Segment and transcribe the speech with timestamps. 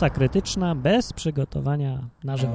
[0.00, 2.54] masa krytyczna bez przygotowania na żywo.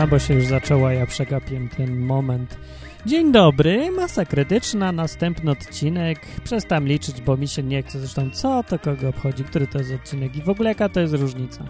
[0.00, 2.58] A, bo się już zaczęła, ja przegapiłem ten moment.
[3.06, 6.18] Dzień dobry, masa krytyczna, następny odcinek.
[6.44, 7.98] Przestałem liczyć, bo mi się nie chce.
[7.98, 11.14] Zresztą co to kogo obchodzi, który to jest odcinek i w ogóle jaka to jest
[11.14, 11.64] różnica.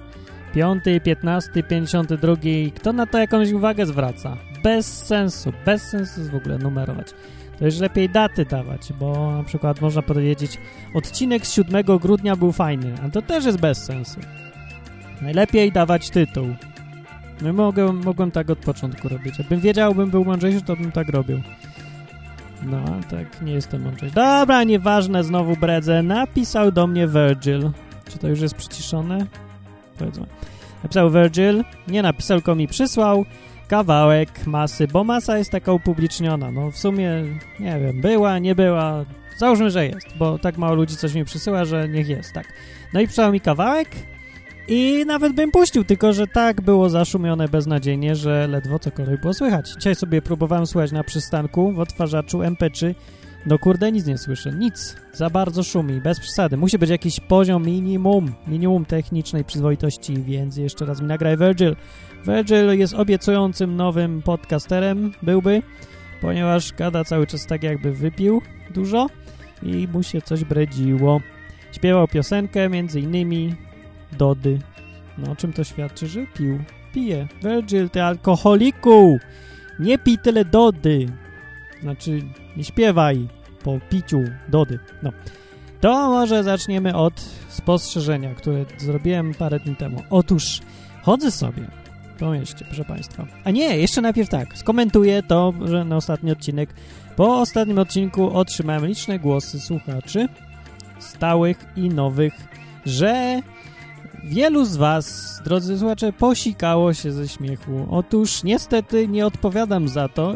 [0.54, 2.72] Piąty, piętnasty, pięćdziesiąty drugi.
[2.72, 4.36] Kto na to jakąś uwagę zwraca?
[4.62, 7.06] Bez sensu, bez sensu w ogóle numerować.
[7.58, 10.58] To już lepiej daty dawać, bo na przykład można powiedzieć
[10.94, 14.20] odcinek z 7 grudnia był fajny, a to też jest bez sensu.
[15.22, 16.46] Najlepiej dawać tytuł.
[17.42, 19.38] No mogłem, mogłem tak od początku robić.
[19.38, 21.40] Jakbym wiedział, bym był mądrzejszy, to bym tak robił.
[22.62, 24.14] No, tak nie jestem mądrzejszy.
[24.14, 26.02] Dobra, nieważne, znowu bredzę.
[26.02, 27.70] Napisał do mnie Virgil.
[28.10, 29.26] Czy to już jest przyciszone?
[30.02, 30.26] Powiedzmy.
[30.82, 33.24] Napisał Virgil, nie napisał, tylko mi przysłał
[33.68, 36.50] kawałek masy, bo masa jest taka upubliczniona.
[36.50, 37.10] No w sumie,
[37.60, 39.04] nie wiem, była, nie była.
[39.38, 42.46] Załóżmy, że jest, bo tak mało ludzi coś mi przysyła, że niech jest, tak.
[42.94, 43.88] No i przysłał mi kawałek
[44.68, 49.70] i nawet bym puścił, tylko że tak było zaszumione beznadziejnie, że ledwo cokolwiek było słychać.
[49.78, 52.94] Dzisiaj sobie próbowałem słuchać na przystanku w odtwarzaczu MP3.
[53.46, 54.52] No kurde, nic nie słyszę.
[54.52, 54.96] Nic.
[55.12, 56.00] Za bardzo szumi.
[56.00, 56.56] Bez przesady.
[56.56, 58.32] Musi być jakiś poziom minimum.
[58.46, 61.76] Minimum technicznej przyzwoitości, więc jeszcze raz mi nagraj Virgil.
[62.26, 65.62] Virgil jest obiecującym nowym podcasterem, byłby,
[66.20, 69.06] ponieważ gada cały czas tak jakby wypił dużo
[69.62, 71.20] i mu się coś bredziło.
[71.72, 73.54] Śpiewał piosenkę, między innymi
[74.18, 74.58] Dody.
[75.18, 76.58] No o czym to świadczy, że pił?
[76.94, 77.28] Pije.
[77.42, 79.18] Virgil, ty alkoholiku!
[79.78, 81.06] Nie pij tyle Dody.
[81.82, 82.22] Znaczy,
[82.56, 83.28] nie śpiewaj
[83.64, 84.78] po piciu Dody.
[85.02, 85.12] No.
[85.80, 90.02] To może zaczniemy od spostrzeżenia, które zrobiłem parę dni temu.
[90.10, 90.60] Otóż
[91.02, 91.62] chodzę sobie
[92.18, 93.26] po mieście, proszę Państwa.
[93.44, 94.58] A nie, jeszcze najpierw tak.
[94.58, 96.74] Skomentuję to, że na ostatni odcinek.
[97.16, 100.28] Po ostatnim odcinku otrzymałem liczne głosy słuchaczy,
[100.98, 102.32] stałych i nowych,
[102.86, 103.42] że
[104.24, 107.86] Wielu z Was, drodzy słuchacze, posikało się ze śmiechu.
[107.90, 110.34] Otóż niestety nie odpowiadam za to.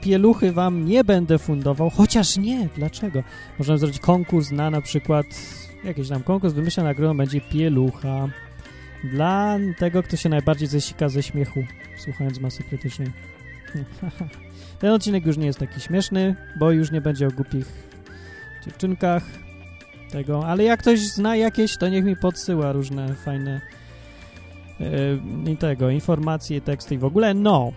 [0.00, 2.68] Pieluchy Wam nie będę fundował, chociaż nie.
[2.76, 3.22] Dlaczego?
[3.58, 5.26] Możemy zrobić konkurs na na przykład,
[5.84, 8.28] jakiś tam konkurs, wymyślę nagrodą będzie pielucha.
[9.04, 11.64] Dla tego, kto się najbardziej zesika ze śmiechu,
[11.98, 13.08] słuchając masy krytycznej.
[14.80, 17.88] Ten odcinek już nie jest taki śmieszny, bo już nie będzie o głupich
[18.64, 19.22] dziewczynkach,
[20.10, 23.60] tego, ale jak ktoś zna jakieś, to niech mi podsyła różne fajne
[25.44, 27.72] yy, tego, informacje, teksty i w ogóle, no.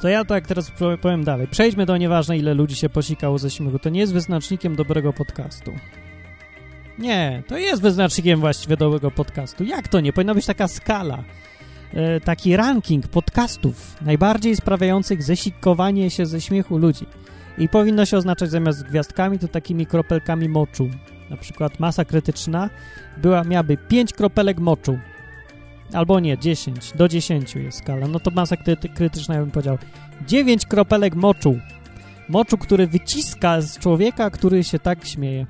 [0.00, 1.48] To ja tak teraz powiem dalej.
[1.48, 3.78] Przejdźmy do nieważne, ile ludzi się posikało ze śmiechu.
[3.78, 5.72] To nie jest wyznacznikiem dobrego podcastu.
[6.98, 9.64] Nie, to jest wyznacznikiem właściwie dobrego podcastu.
[9.64, 10.12] Jak to nie?
[10.12, 11.24] Powinna być taka skala.
[11.92, 17.06] Yy, taki ranking podcastów najbardziej sprawiających zesikowanie się ze śmiechu ludzi.
[17.58, 20.88] I powinno się oznaczać zamiast gwiazdkami, to takimi kropelkami moczu
[21.30, 22.70] na przykład masa krytyczna
[23.16, 24.98] była, miałaby 5 kropelek moczu,
[25.92, 28.56] albo nie, 10, do 10 jest skala, no to masa
[28.94, 29.78] krytyczna, ja bym powiedział,
[30.26, 31.58] 9 kropelek moczu,
[32.28, 35.46] moczu, który wyciska z człowieka, który się tak śmieje.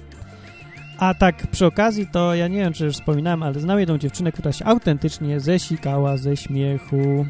[0.99, 4.33] A tak przy okazji, to ja nie wiem, czy już wspominałem, ale znam jedną dziewczynę,
[4.33, 7.27] która się autentycznie zesikała ze śmiechu.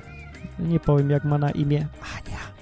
[0.59, 1.87] Nie powiem, jak ma na imię.
[2.17, 2.57] Ania.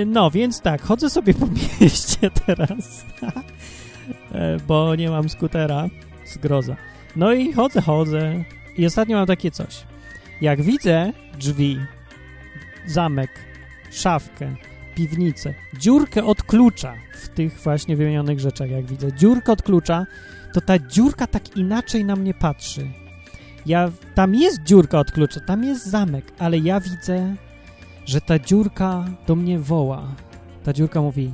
[0.00, 1.46] Y, no, więc tak, chodzę sobie po
[1.80, 3.04] mieście teraz.
[4.32, 5.88] E, bo nie mam skutera.
[6.26, 6.76] Zgroza.
[7.16, 8.44] No i chodzę, chodzę
[8.78, 9.84] i ostatnio mam takie coś.
[10.40, 11.78] Jak widzę drzwi,
[12.86, 13.30] zamek,
[13.90, 14.54] szafkę,
[14.94, 20.06] piwnicę, dziurkę od klucza w tych właśnie wymienionych rzeczach, jak widzę dziurkę od klucza,
[20.52, 22.90] to ta dziurka tak inaczej na mnie patrzy.
[23.66, 27.36] Ja, tam jest dziurka od klucza, tam jest zamek, ale ja widzę,
[28.04, 30.14] że ta dziurka do mnie woła.
[30.64, 31.32] Ta dziurka mówi,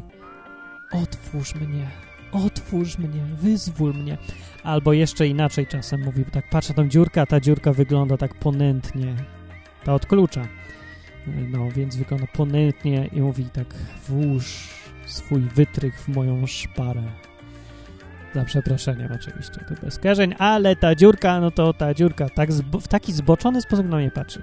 [0.92, 1.86] otwórz mnie
[2.32, 4.18] otwórz mnie, wyzwól mnie.
[4.62, 9.14] Albo jeszcze inaczej czasem mówi, tak patrzę tą dziurkę, a ta dziurka wygląda tak ponętnie.
[9.84, 10.48] Ta od klucza.
[11.26, 13.74] No, więc wygląda ponętnie i mówi tak,
[14.08, 14.68] włóż
[15.06, 17.02] swój wytrych w moją szparę.
[18.34, 22.88] Za przeproszeniem oczywiście, to bez skażeń, ale ta dziurka, no to ta dziurka tak w
[22.88, 24.42] taki zboczony sposób na mnie patrzy.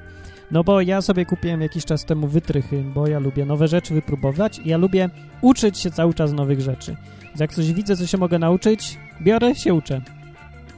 [0.52, 4.60] No bo ja sobie kupiłem jakiś czas temu wytrychy, bo ja lubię nowe rzeczy wypróbować
[4.60, 5.10] i ja lubię
[5.42, 6.96] uczyć się cały czas nowych rzeczy.
[7.40, 10.02] Jak coś widzę, co się mogę nauczyć, biorę, się uczę.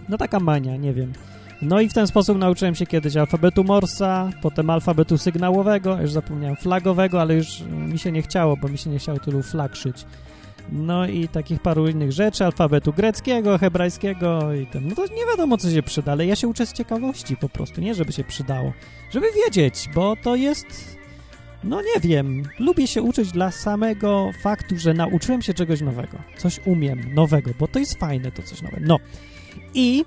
[0.09, 1.13] No taka mania, nie wiem.
[1.61, 6.55] No i w ten sposób nauczyłem się kiedyś alfabetu Morsa, potem alfabetu sygnałowego, już zapomniałem
[6.55, 10.05] flagowego, ale już mi się nie chciało, bo mi się nie chciało tylu flag szyć.
[10.71, 14.87] no i takich paru innych rzeczy, alfabetu greckiego, hebrajskiego i ten.
[14.87, 17.81] No to nie wiadomo, co się przyda, ale ja się uczę z ciekawości po prostu,
[17.81, 18.73] nie żeby się przydało,
[19.11, 20.97] żeby wiedzieć, bo to jest,
[21.63, 26.59] no nie wiem, lubię się uczyć dla samego faktu, że nauczyłem się czegoś nowego, coś
[26.65, 28.85] umiem nowego, bo to jest fajne to coś nowego.
[28.87, 28.99] No
[29.73, 30.05] i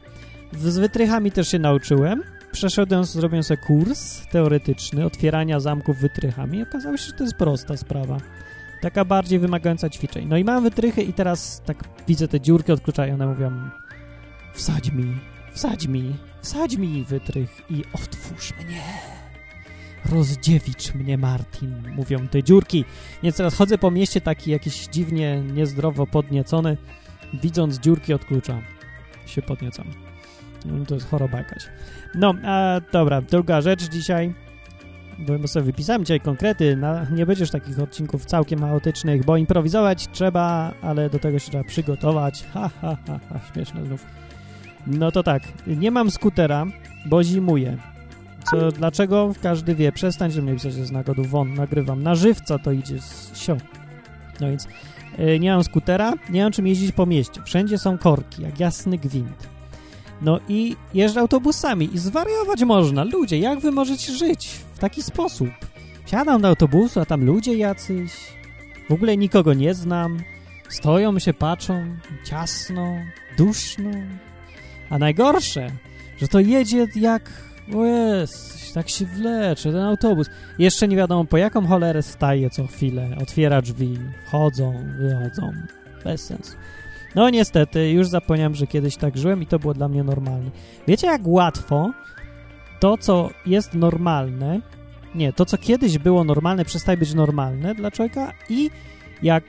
[0.53, 2.23] z wytrychami też się nauczyłem,
[2.53, 8.19] przeszedłem, zrobiłem sobie kurs teoretyczny otwierania zamków wytrychami okazało się, że to jest prosta sprawa.
[8.83, 10.27] Taka bardziej wymagająca ćwiczeń.
[10.29, 13.71] No i mam wytrychy i teraz tak widzę te dziurki od klucza i one mówią
[14.55, 15.17] wsadź mi,
[15.53, 18.83] wsadź mi, wsadź mi wytrych i otwórz mnie.
[20.13, 22.85] Rozdziewicz mnie, Martin, mówią te dziurki.
[23.23, 26.77] Więc teraz chodzę po mieście taki jakiś dziwnie, niezdrowo podniecony,
[27.43, 28.61] widząc dziurki od klucza.
[29.27, 29.87] Się podniecam.
[30.65, 31.69] No, to jest choroba jakaś.
[32.15, 34.35] No, a, dobra, druga rzecz dzisiaj
[35.19, 40.75] bo sobie wypisałem dzisiaj konkrety, na, nie będziesz takich odcinków całkiem chaotycznych, bo improwizować trzeba,
[40.83, 42.45] ale do tego się trzeba przygotować.
[42.53, 44.07] Ha, ha, ha, ha, śmieszne znów.
[44.87, 46.67] No to tak, nie mam skutera,
[47.07, 47.77] bo zimuję.
[48.51, 49.33] Co, dlaczego?
[49.43, 49.93] Każdy wie.
[49.93, 52.03] Przestań, że mnie pisać z nagodu won, nagrywam.
[52.03, 53.57] Na żywca to idzie z sio.
[54.41, 54.69] No więc
[55.19, 57.43] yy, nie mam skutera, nie mam czym jeździć po mieście.
[57.45, 59.49] Wszędzie są korki, jak jasny gwint.
[60.23, 63.05] No i jeżdżę autobusami i zwariować można.
[63.05, 65.49] Ludzie, jak wy możecie żyć w taki sposób?
[66.07, 68.13] Siadam do autobusu, a tam ludzie jacyś.
[68.89, 70.23] W ogóle nikogo nie znam.
[70.69, 71.97] Stoją się, patrzą.
[72.25, 72.95] Ciasno,
[73.39, 73.91] duszno.
[74.91, 75.71] A najgorsze,
[76.21, 77.54] że to jedzie jak...
[77.73, 80.31] O jest, tak się wlecze ten autobus.
[80.59, 83.09] Jeszcze nie wiadomo po jaką cholerę staje co chwilę.
[83.23, 83.99] Otwiera drzwi,
[84.31, 85.53] chodzą, wychodzą.
[86.05, 86.57] Bez sensu.
[87.15, 90.51] No niestety, już zapomniałem, że kiedyś tak żyłem i to było dla mnie normalne.
[90.89, 91.93] Wiecie, jak łatwo
[92.81, 94.61] to, co jest normalne,
[95.15, 98.71] nie, to, co kiedyś było normalne, przestaje być normalne dla człowieka i
[99.23, 99.45] jak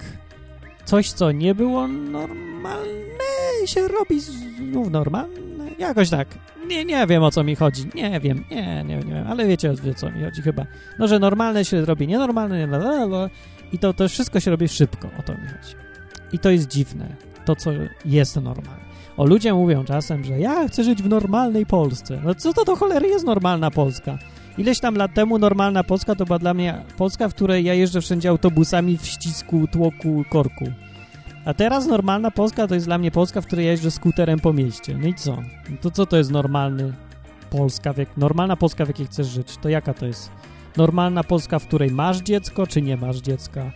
[0.86, 3.26] coś, co nie było normalne,
[3.66, 5.70] się robi znów normalne.
[5.80, 6.28] Jakoś tak.
[6.68, 7.84] Nie, nie wiem, o co mi chodzi.
[7.96, 10.66] Nie wiem, nie, nie, nie wiem, ale wiecie, o co mi chodzi chyba.
[11.00, 12.68] No, że normalne się robi nienormalne,
[13.72, 15.76] i to, to wszystko się robi szybko, o to mi chodzi.
[16.32, 17.08] I to jest dziwne
[17.46, 17.72] to, co
[18.06, 18.86] jest normalne.
[19.18, 22.22] O, ludzie mówią czasem, że ja chcę żyć w normalnej Polsce.
[22.24, 24.18] No co to do cholery jest normalna Polska?
[24.58, 28.02] Ileś tam lat temu normalna Polska to była dla mnie Polska, w której ja jeżdżę
[28.02, 30.66] wszędzie autobusami w ścisku, tłoku, korku.
[31.46, 34.98] A teraz normalna Polska to jest dla mnie Polska, w której jeżdżę skuterem po mieście.
[34.98, 35.38] No i co?
[35.82, 36.94] To co to jest normalny
[37.50, 39.58] Polska, w normalna Polska, w jakiej chcesz żyć?
[39.58, 40.32] To jaka to jest?
[40.78, 43.72] Normalna Polska, w której masz dziecko, czy nie masz dziecka?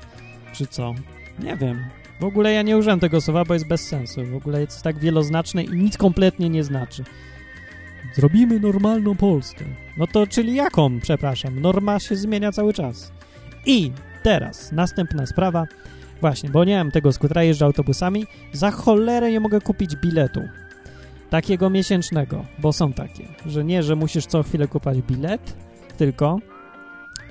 [0.53, 0.95] Czy co?
[1.39, 1.85] Nie wiem.
[2.19, 4.25] W ogóle ja nie użyłem tego słowa, bo jest bez sensu.
[4.25, 7.03] W ogóle jest tak wieloznaczne i nic kompletnie nie znaczy.
[8.15, 9.65] Zrobimy normalną Polskę.
[9.97, 11.59] No to czyli jaką, przepraszam?
[11.59, 13.11] Norma się zmienia cały czas.
[13.65, 13.91] I
[14.23, 15.65] teraz następna sprawa.
[16.21, 18.25] Właśnie, bo nie mam tego skutera, jeżdżę autobusami.
[18.53, 20.41] Za cholerę nie mogę kupić biletu.
[21.29, 25.55] Takiego miesięcznego, bo są takie, że nie, że musisz co chwilę kupować bilet,
[25.97, 26.39] tylko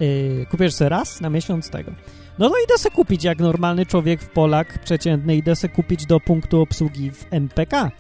[0.01, 1.93] yy, kupisz sobie raz na miesiąc tego.
[2.39, 6.61] No to idę kupić jak normalny człowiek w Polak przeciętny, idę se kupić do punktu
[6.61, 7.91] obsługi w MPK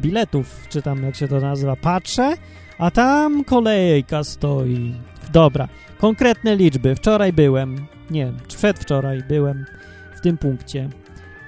[0.00, 1.76] biletów, czy tam jak się to nazywa.
[1.76, 2.34] Patrzę,
[2.78, 4.94] a tam kolejka stoi.
[5.32, 5.68] Dobra,
[5.98, 6.94] konkretne liczby.
[6.94, 9.64] Wczoraj byłem, nie, przedwczoraj byłem
[10.24, 10.88] tym punkcie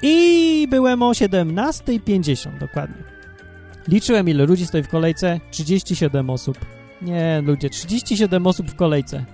[0.02, 3.02] i byłem o 17.50 dokładnie.
[3.88, 6.58] Liczyłem ile ludzi stoi w kolejce, 37 osób.
[7.02, 9.24] Nie, ludzie, 37 osób w kolejce.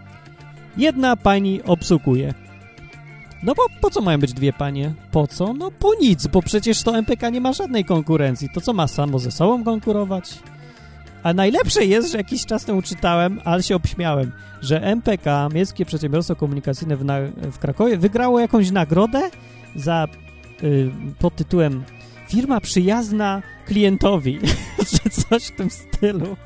[0.77, 2.35] Jedna pani obsługuje.
[3.43, 4.95] No bo po co mają być dwie panie?
[5.11, 5.55] Po co?
[5.55, 8.49] No po nic, bo przecież to MPK nie ma żadnej konkurencji.
[8.55, 10.39] To co ma samo ze sobą konkurować?
[11.23, 16.37] A najlepsze jest, że jakiś czas temu czytałem, ale się obśmiałem, że MPK, Miejskie Przedsiębiorstwo
[16.37, 17.05] Komunikacyjne w,
[17.53, 19.31] w Krakowie, wygrało jakąś nagrodę
[19.77, 20.07] za
[20.63, 21.85] y, pod tytułem
[22.29, 24.39] Firma przyjazna klientowi,
[24.91, 26.37] czy coś w tym stylu.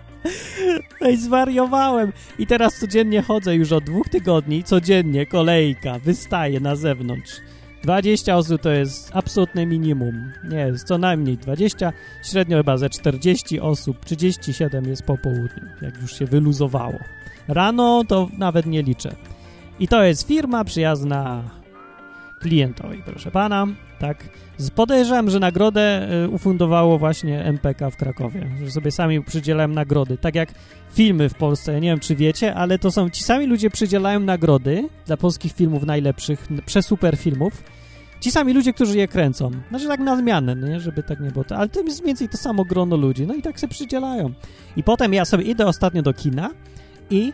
[1.01, 2.13] No i zwariowałem.
[2.39, 7.33] I teraz codziennie chodzę już od dwóch tygodni, codziennie kolejka wystaje na zewnątrz.
[7.87, 10.33] 20 osób to jest absolutne minimum.
[10.45, 11.93] Nie, jest co najmniej 20,
[12.25, 16.99] średnio chyba ze 40 osób, 37 jest po południu, jak już się wyluzowało.
[17.49, 19.17] Rano to nawet nie liczę.
[19.81, 21.43] I to jest firma przyjazna
[22.41, 23.67] klientowi, proszę pana.
[23.99, 24.29] Tak.
[24.75, 30.19] Podejrzewam, że nagrodę y, ufundowało właśnie MPK w Krakowie, że sobie sami przydzielałem nagrody.
[30.19, 30.49] Tak jak
[30.93, 34.21] filmy w Polsce, ja nie wiem czy wiecie, ale to są ci sami ludzie przydzielają
[34.21, 37.63] nagrody dla polskich filmów najlepszych, przesuper filmów.
[38.21, 39.51] Ci sami ludzie, którzy je kręcą.
[39.69, 40.81] Znaczy tak na zmianę, nie?
[40.81, 41.45] żeby tak nie było.
[41.57, 43.27] Ale to jest mniej więcej to samo grono ludzi.
[43.27, 44.33] No i tak sobie przydzielają.
[44.77, 46.51] I potem ja sobie idę ostatnio do kina
[47.11, 47.33] i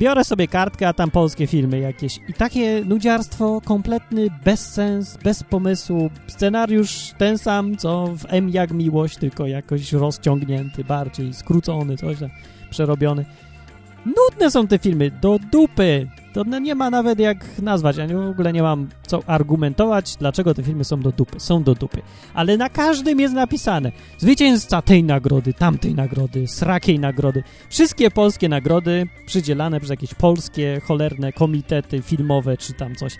[0.00, 6.10] biorę sobie kartkę, a tam polskie filmy jakieś i takie nudziarstwo, kompletny bezsens, bez pomysłu,
[6.26, 12.30] scenariusz ten sam, co w M jak miłość, tylko jakoś rozciągnięty, bardziej skrócony, coś tam,
[12.70, 13.24] przerobiony.
[14.06, 16.08] Nudne są te filmy, do dupy.
[16.32, 20.62] To nie ma nawet jak nazwać, ja w ogóle nie mam co argumentować, dlaczego te
[20.62, 21.40] filmy są do dupy.
[21.40, 22.02] Są do dupy.
[22.34, 27.42] Ale na każdym jest napisane zwycięzca tej nagrody, tamtej nagrody, srakiej nagrody.
[27.68, 33.16] Wszystkie polskie nagrody przydzielane przez jakieś polskie, cholerne komitety filmowe czy tam coś.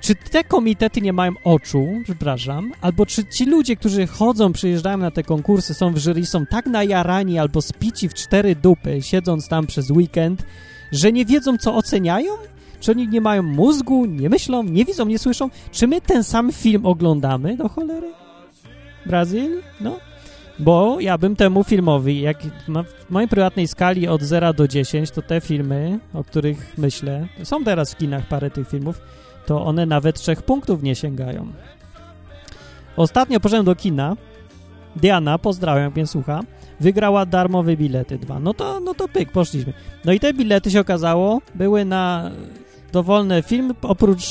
[0.00, 5.10] Czy te komitety nie mają oczu, przepraszam, albo czy ci ludzie, którzy chodzą, przyjeżdżają na
[5.10, 9.66] te konkursy, są w jury, są tak najarani albo spici w cztery dupy, siedząc tam
[9.66, 10.46] przez weekend,
[10.92, 12.32] że nie wiedzą, co oceniają?
[12.80, 15.50] Czy oni nie mają mózgu, nie myślą, nie widzą, nie słyszą?
[15.72, 18.12] Czy my ten sam film oglądamy do cholery?
[19.06, 19.62] Brazylii?
[19.80, 19.96] No.
[20.58, 22.42] Bo ja bym temu filmowi, jak
[23.06, 27.64] w mojej prywatnej skali od 0 do 10, to te filmy, o których myślę, są
[27.64, 29.00] teraz w kinach parę tych filmów,
[29.46, 31.46] to one nawet trzech punktów nie sięgają.
[32.96, 34.16] Ostatnio poszedłem do kina.
[34.96, 36.40] Diana, pozdrawiam, mnie słucha,
[36.80, 38.40] wygrała darmowe bilety dwa.
[38.40, 39.72] No to, no to pyk, poszliśmy.
[40.04, 42.30] No i te bilety się okazało, były na
[42.92, 44.24] dowolny film, oprócz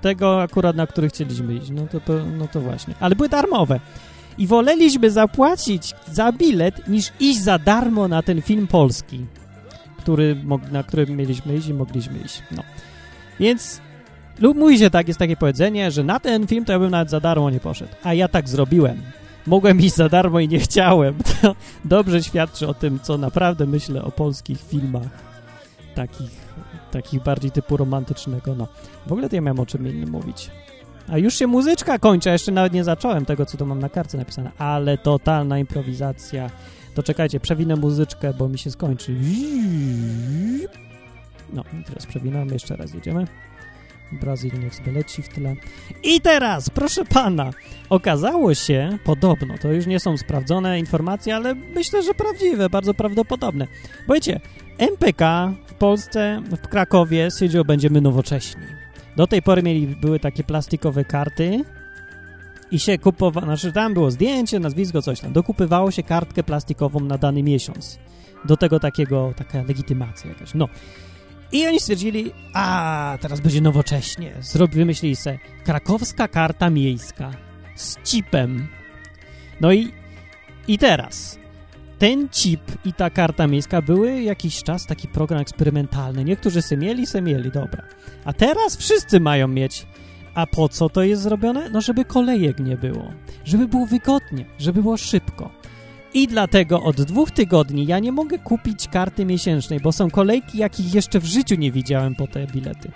[0.00, 1.70] tego akurat, na który chcieliśmy iść.
[1.70, 2.94] No to, no to właśnie.
[3.00, 3.80] Ale były darmowe.
[4.38, 9.26] I woleliśmy zapłacić za bilet, niż iść za darmo na ten film polski,
[9.98, 10.36] który,
[10.72, 12.42] na który mieliśmy iść i mogliśmy iść.
[12.50, 12.62] No.
[13.40, 13.80] Więc
[14.38, 17.10] lub mówi się tak, jest takie powiedzenie, że na ten film to ja bym nawet
[17.10, 17.92] za darmo nie poszedł.
[18.02, 19.02] A ja tak zrobiłem.
[19.50, 21.14] Mogłem iść za darmo i nie chciałem.
[21.42, 21.54] To
[21.84, 25.08] dobrze świadczy o tym, co naprawdę myślę o polskich filmach.
[25.94, 26.30] Takich,
[26.90, 28.54] takich bardziej typu romantycznego.
[28.54, 28.66] No,
[29.06, 30.50] w ogóle to ja miałem o czym innym mówić.
[31.08, 34.18] A już się muzyczka kończy, jeszcze nawet nie zacząłem tego, co tu mam na kartce
[34.18, 34.50] napisane.
[34.58, 36.50] Ale totalna improwizacja.
[36.94, 39.16] To czekajcie, przewinę muzyczkę, bo mi się skończy.
[41.52, 43.26] No, teraz przewinam, jeszcze raz jedziemy.
[44.18, 45.56] Brazylii niech sobie leci w tyle.
[46.02, 47.50] I teraz, proszę pana,
[47.90, 53.66] okazało się, podobno, to już nie są sprawdzone informacje, ale myślę, że prawdziwe, bardzo prawdopodobne.
[54.08, 54.40] Bo wiecie,
[54.78, 58.62] MPK w Polsce, w Krakowie stwierdziło, będziemy nowocześni.
[59.16, 61.64] Do tej pory mieli, były takie plastikowe karty
[62.70, 65.32] i się kupowało, znaczy tam było zdjęcie, nazwisko, coś tam.
[65.32, 67.98] Dokupywało się kartkę plastikową na dany miesiąc.
[68.44, 70.54] Do tego takiego, taka legitymacja jakaś.
[70.54, 70.68] No.
[71.52, 74.32] I oni stwierdzili, a teraz będzie nowocześnie.
[74.40, 77.30] Zrobi, wymyślili se krakowska karta miejska
[77.74, 78.68] z chipem.
[79.60, 79.92] No i,
[80.68, 81.40] i teraz
[81.98, 86.24] ten chip i ta karta miejska były jakiś czas taki program eksperymentalny.
[86.24, 87.82] Niektórzy se mieli, se mieli, dobra.
[88.24, 89.86] A teraz wszyscy mają mieć.
[90.34, 91.70] A po co to jest zrobione?
[91.70, 93.12] No, żeby kolejek nie było.
[93.44, 95.50] Żeby było wygodnie, żeby było szybko.
[96.14, 100.94] I dlatego od dwóch tygodni ja nie mogę kupić karty miesięcznej, bo są kolejki, jakich
[100.94, 102.90] jeszcze w życiu nie widziałem po te bilety.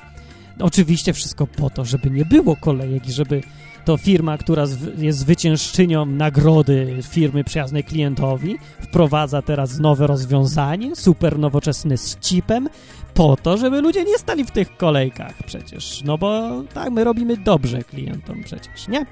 [0.60, 3.40] Oczywiście wszystko po to, żeby nie było kolejek i żeby
[3.84, 4.64] to firma, która
[4.98, 12.68] jest zwyciężczynią nagrody firmy przyjaznej klientowi, wprowadza teraz nowe rozwiązanie, super nowoczesne z chipem,
[13.14, 16.02] po to, żeby ludzie nie stali w tych kolejkach przecież.
[16.04, 19.06] No bo tak, my robimy dobrze klientom przecież, nie?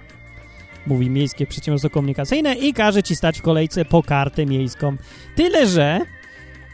[0.86, 4.96] Mówi Miejskie Przedsiębiorstwo Komunikacyjne i każe ci stać w kolejce po kartę miejską.
[5.36, 6.00] Tyle, że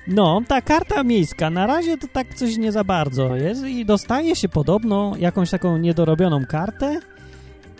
[0.06, 4.36] no, ta karta miejska na razie to tak coś nie za bardzo jest i dostaje
[4.36, 7.00] się podobno jakąś taką niedorobioną kartę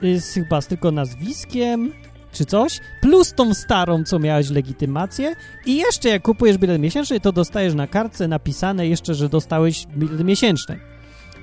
[0.02, 1.92] z chyba z tylko nazwiskiem
[2.32, 5.34] czy coś, plus tą starą, co miałeś legitymację
[5.66, 10.24] i jeszcze jak kupujesz bilet miesięczny, to dostajesz na kartce napisane jeszcze, że dostałeś bilet
[10.24, 10.78] miesięczny.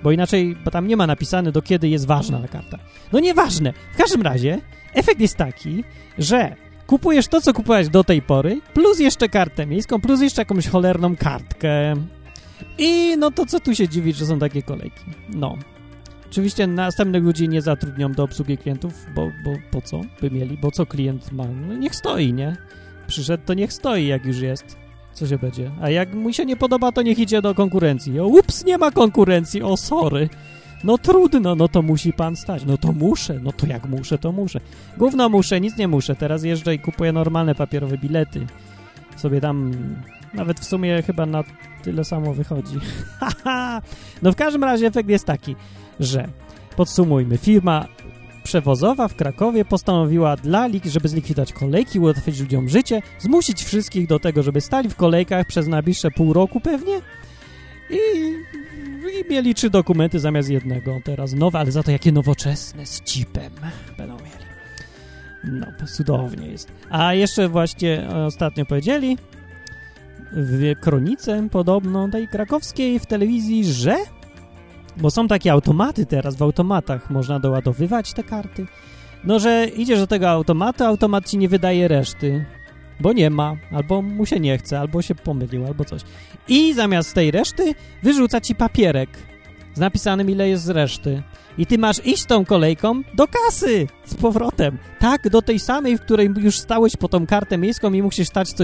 [0.05, 2.77] Bo inaczej, bo tam nie ma napisane, do kiedy jest ważna ta karta.
[3.11, 3.73] No nieważne.
[3.93, 4.61] W każdym razie
[4.93, 5.83] efekt jest taki,
[6.17, 6.55] że
[6.87, 11.15] kupujesz to, co kupowałeś do tej pory, plus jeszcze kartę miejską, plus jeszcze jakąś cholerną
[11.15, 11.93] kartkę.
[12.77, 15.05] I no to co tu się dziwić, że są takie kolejki.
[15.29, 15.57] No.
[16.31, 20.71] Oczywiście następnych ludzi nie zatrudnią do obsługi klientów, bo, bo po co by mieli, bo
[20.71, 21.43] co klient ma?
[21.67, 22.57] No niech stoi, nie?
[23.07, 24.84] Przyszedł, to niech stoi, jak już jest.
[25.15, 25.71] Co się będzie?
[25.81, 28.19] A jak mu się nie podoba, to niech idzie do konkurencji.
[28.19, 30.29] O, ups, nie ma konkurencji, o sorry.
[30.83, 32.65] No trudno, no to musi pan stać.
[32.65, 34.59] No to muszę, no to jak muszę, to muszę.
[34.97, 36.15] Gówno muszę, nic nie muszę.
[36.15, 38.47] Teraz jeżdżę i kupuję normalne papierowe bilety.
[39.15, 39.71] Sobie tam
[40.33, 41.43] nawet w sumie chyba na
[41.83, 42.75] tyle samo wychodzi.
[44.21, 45.55] no w każdym razie efekt jest taki,
[45.99, 46.27] że
[46.75, 47.37] podsumujmy.
[47.37, 47.85] Firma
[48.45, 54.43] przewozowa w Krakowie postanowiła dla żeby zlikwidować kolejki, ułatwić ludziom życie, zmusić wszystkich do tego,
[54.43, 57.01] żeby stali w kolejkach przez najbliższe pół roku pewnie
[57.89, 57.99] i,
[59.19, 60.99] i mieli trzy dokumenty zamiast jednego.
[61.03, 63.51] Teraz nowe, ale za to jakie nowoczesne, z chipem
[63.97, 64.45] będą mieli.
[65.43, 66.71] No, cudownie jest.
[66.89, 69.17] A jeszcze właśnie ostatnio powiedzieli,
[70.31, 73.95] w kronice podobno tej krakowskiej w telewizji, że
[74.97, 78.65] bo są takie automaty teraz, w automatach można doładowywać te karty,
[79.23, 82.45] no że idziesz do tego automatu, automat ci nie wydaje reszty,
[82.99, 86.01] bo nie ma, albo mu się nie chce, albo się pomylił, albo coś.
[86.47, 89.09] I zamiast tej reszty wyrzuca ci papierek
[89.73, 91.23] z napisanym ile jest z reszty.
[91.57, 94.77] I ty masz iść tą kolejką do kasy z powrotem.
[94.99, 98.53] Tak, do tej samej, w której już stałeś po tą kartę miejską i musisz stać
[98.53, 98.63] co,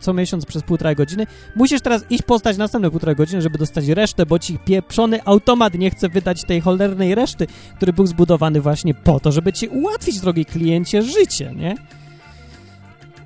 [0.00, 1.26] co miesiąc przez półtorej godziny.
[1.56, 5.90] Musisz teraz iść postać następne półtorej godziny, żeby dostać resztę, bo ci pieprzony automat nie
[5.90, 7.46] chce wydać tej cholernej reszty,
[7.76, 11.76] który był zbudowany właśnie po to, żeby ci ułatwić, drogi kliencie, życie, nie?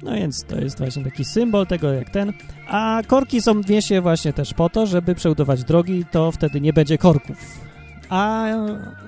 [0.02, 2.32] No więc to jest właśnie taki symbol tego jak ten.
[2.68, 3.66] A korki są w
[4.02, 7.65] właśnie też po to, żeby przebudować drogi, to wtedy nie będzie korków.
[8.08, 8.46] A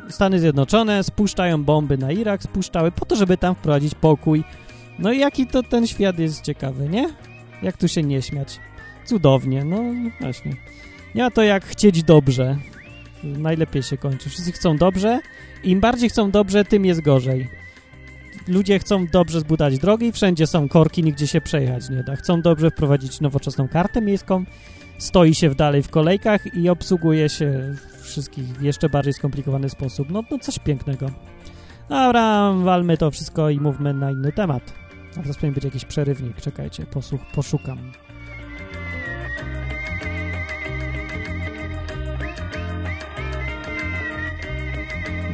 [0.09, 4.45] Stany Zjednoczone spuszczają bomby na Irak, spuszczały po to, żeby tam wprowadzić pokój.
[4.99, 7.09] No i jaki to ten świat jest ciekawy, nie?
[7.62, 8.61] Jak tu się nie śmiać?
[9.05, 9.83] Cudownie, no
[10.21, 10.57] właśnie.
[11.14, 12.57] Ja to jak chcieć dobrze.
[13.25, 14.31] Najlepiej się kończy.
[14.31, 15.21] Wszyscy chcą dobrze.
[15.64, 17.49] Im bardziej chcą dobrze, tym jest gorzej
[18.49, 22.17] ludzie chcą dobrze zbudować drogi, wszędzie są korki, nigdzie się przejechać nie da.
[22.17, 24.45] Chcą dobrze wprowadzić nowoczesną kartę miejską,
[24.99, 27.75] stoi się w dalej w kolejkach i obsługuje się
[28.08, 30.10] wszystkich w jeszcze bardziej skomplikowany sposób.
[30.10, 31.10] No, no coś pięknego.
[31.88, 34.72] Dobra, walmy to wszystko i mówmy na inny temat.
[35.10, 36.40] A teraz powinien być jakiś przerywnik.
[36.40, 37.92] Czekajcie, posłuch, poszukam.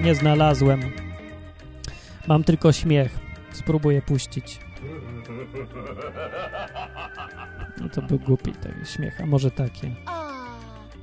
[0.02, 0.80] Nie znalazłem.
[2.28, 3.18] Mam tylko śmiech.
[3.52, 4.60] Spróbuję puścić.
[7.80, 9.90] No to był głupi ten śmiech, a może takie.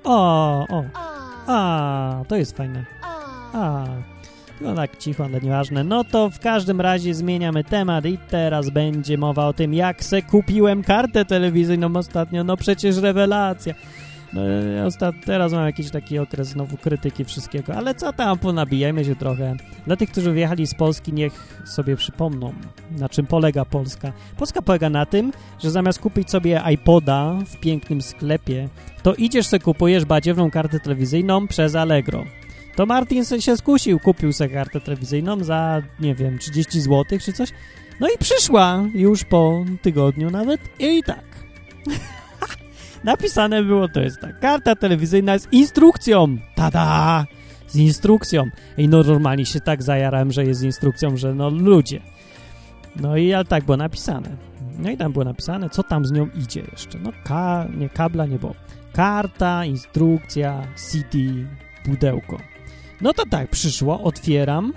[0.03, 1.10] O, o.
[1.51, 2.85] A, to jest fajne.
[3.53, 3.85] A,
[4.61, 5.83] no tak cicho, ale nieważne.
[5.83, 10.21] No to w każdym razie zmieniamy temat i teraz będzie mowa o tym, jak se
[10.21, 12.43] kupiłem kartę telewizyjną ostatnio.
[12.43, 13.73] No przecież rewelacja.
[14.33, 14.41] No,
[14.85, 15.15] ostat...
[15.25, 19.55] Teraz mam jakiś taki okres znowu krytyki wszystkiego, ale co tam, ponabijajmy się trochę.
[19.85, 22.53] Dla tych, którzy wyjechali z Polski, niech sobie przypomną,
[22.91, 24.13] na czym polega Polska.
[24.37, 28.69] Polska polega na tym, że zamiast kupić sobie iPoda w pięknym sklepie,
[29.03, 32.23] to idziesz sobie kupujesz badziewną kartę telewizyjną przez Allegro.
[32.75, 37.49] To Martin się skusił, kupił sobie kartę telewizyjną za, nie wiem, 30 zł czy coś.
[37.99, 41.25] No i przyszła już po tygodniu nawet i tak.
[43.03, 46.37] Napisane było, to jest tak, karta telewizyjna z instrukcją.
[46.55, 47.25] Tada!
[47.67, 48.43] Z instrukcją.
[48.77, 52.01] I no normalnie się tak zajarałem, że jest z instrukcją, że no ludzie.
[52.95, 54.29] No i ale tak było napisane.
[54.79, 56.99] No i tam było napisane, co tam z nią idzie jeszcze.
[56.99, 58.55] No ka nie kabla nie było.
[58.93, 61.17] Karta, instrukcja, CD,
[61.85, 62.37] pudełko.
[63.01, 64.73] No to tak, przyszło, otwieram.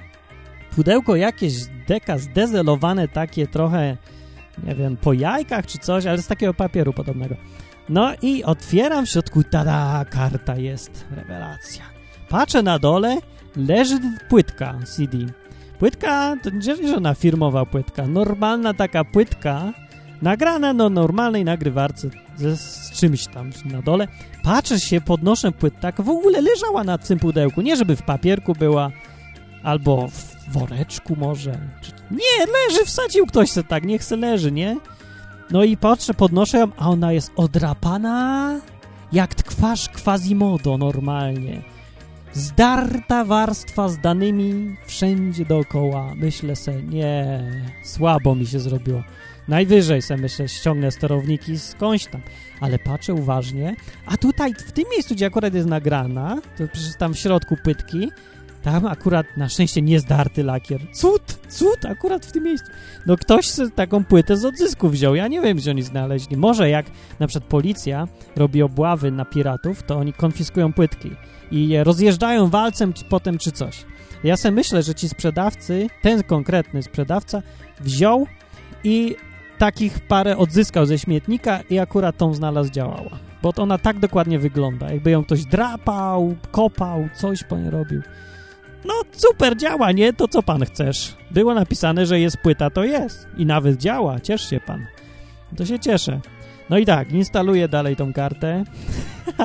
[0.77, 1.55] Pudełko jakieś
[1.89, 3.97] deka zdezelowane, takie trochę,
[4.65, 7.35] nie wiem, po jajkach czy coś, ale z takiego papieru podobnego.
[7.89, 11.83] No i otwieram w środku, tada, karta jest, rewelacja.
[12.29, 13.19] Patrzę na dole,
[13.57, 15.19] leży płytka CD.
[15.79, 19.73] Płytka, to nie żona firmowa płytka, normalna taka płytka,
[20.23, 24.09] nagrana no normalnej nagrywarce ze, z czymś tam na dole.
[24.43, 28.53] Patrzę się, podnoszę płytę, tak w ogóle leżała na tym pudełku, nie żeby w papierku
[28.55, 28.91] była,
[29.63, 31.59] albo w woreczku może.
[32.11, 34.77] Nie, leży, wsadził ktoś se tak, niech se leży, nie?
[35.51, 38.61] No i patrzę, podnoszę ją, a ona jest odrapana
[39.13, 41.63] jak twarz Quasimodo normalnie.
[42.33, 46.15] Zdarta warstwa z danymi wszędzie dookoła.
[46.15, 47.43] Myślę se, nie,
[47.85, 49.03] słabo mi się zrobiło.
[49.49, 52.21] Najwyżej se myślę, ściągnę sterowniki skądś tam.
[52.61, 53.77] Ale patrzę uważnie,
[54.07, 58.11] a tutaj, w tym miejscu, gdzie akurat jest nagrana, to przecież tam w środku pytki,
[58.65, 60.81] tam akurat na szczęście nie zdarty lakier.
[60.93, 62.67] Cud, cud, akurat w tym miejscu.
[63.07, 65.15] No ktoś taką płytę z odzysku wziął.
[65.15, 66.37] Ja nie wiem, gdzie oni znaleźli.
[66.37, 66.87] Może jak
[67.21, 71.11] na przykład policja robi obławy na piratów, to oni konfiskują płytki
[71.51, 73.85] i je rozjeżdżają walcem potem czy coś.
[74.25, 77.43] Ja sobie myślę, że ci sprzedawcy, ten konkretny sprzedawca
[77.81, 78.27] wziął
[78.85, 79.17] i
[79.59, 83.19] takich parę odzyskał ze śmietnika i akurat tą znalazł działała.
[83.43, 84.93] Bo ona tak dokładnie wygląda.
[84.93, 88.03] Jakby ją ktoś drapał, kopał, coś po nie robił.
[88.85, 90.13] No super, działa, nie?
[90.13, 91.17] To co pan chcesz?
[91.31, 93.29] Było napisane, że jest płyta, to jest.
[93.37, 94.87] I nawet działa, ciesz się pan.
[95.57, 96.21] To się cieszę.
[96.71, 98.65] No i tak, instaluję dalej tą kartę.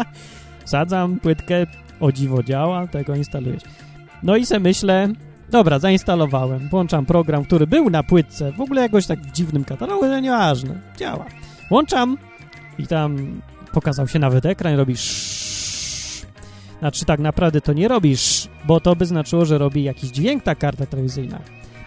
[0.65, 1.65] Sadzam płytkę,
[1.99, 3.63] o dziwo działa, tego instalujesz.
[4.23, 5.07] No i se myślę,
[5.49, 6.69] dobra, zainstalowałem.
[6.69, 10.75] Włączam program, który był na płytce, w ogóle jakoś tak w dziwnym katalogu, ale nieważne,
[10.97, 11.25] działa.
[11.69, 12.17] Włączam
[12.77, 13.41] i tam
[13.73, 14.97] pokazał się nawet ekran, robi
[16.79, 20.55] znaczy tak naprawdę to nie robisz, bo to by znaczyło, że robi jakiś dźwięk ta
[20.55, 21.39] karta telewizyjna.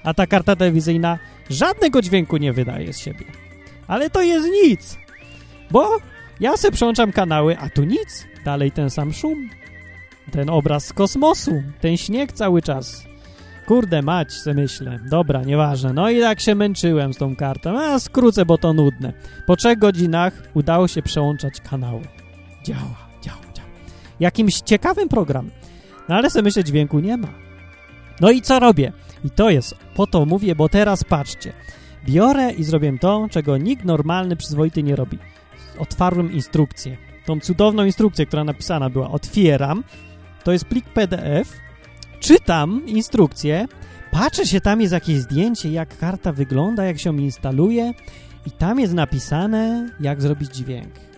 [0.03, 1.19] A ta karta telewizyjna
[1.51, 3.25] żadnego dźwięku nie wydaje z siebie.
[3.87, 4.99] Ale to jest nic,
[5.71, 5.99] bo
[6.43, 8.27] Ja se przełączam kanały, a tu nic.
[8.45, 9.49] Dalej ten sam szum.
[10.31, 11.63] Ten obraz z kosmosu.
[11.81, 13.05] Ten śnieg cały czas.
[13.67, 14.99] Kurde mać, se myślę.
[15.11, 15.93] Dobra, nieważne.
[15.93, 17.81] No i tak się męczyłem z tą kartą.
[17.81, 19.13] A skrócę, bo to nudne.
[19.47, 22.03] Po trzech godzinach udało się przełączać kanały.
[22.65, 23.12] Działa.
[24.23, 25.51] Jakimś ciekawym programem.
[26.09, 27.29] No ale se myślę, dźwięku nie ma.
[28.21, 28.93] No i co robię?
[29.25, 31.53] I to jest, po to mówię, bo teraz patrzcie.
[32.07, 35.19] Biorę i zrobię to, czego nikt normalny, przyzwoity nie robi.
[35.79, 36.97] Otwarłem instrukcję.
[37.27, 39.11] Tą cudowną instrukcję, która napisana była.
[39.11, 39.85] Otwieram.
[40.45, 41.57] To jest plik PDF.
[42.21, 43.67] Czytam instrukcję.
[44.11, 47.93] Patrzę się, tam jest jakieś zdjęcie, jak karta wygląda, jak się instaluje.
[48.47, 51.12] I tam jest napisane, jak zrobić dźwięk.